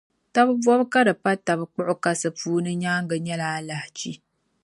[0.33, 4.11] Taba bɔbu ka di pa taba kpuɣi kasi puuni nyaaŋa nyɛla alahachi.